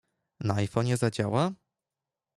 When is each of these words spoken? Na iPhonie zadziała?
Na 0.39 0.59
iPhonie 0.61 0.97
zadziała? 0.97 1.51